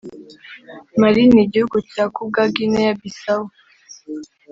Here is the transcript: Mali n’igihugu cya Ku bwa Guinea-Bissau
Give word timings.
Mali 1.01 1.23
n’igihugu 1.33 1.77
cya 1.91 2.05
Ku 2.13 2.21
bwa 2.27 2.43
Guinea-Bissau 2.55 3.43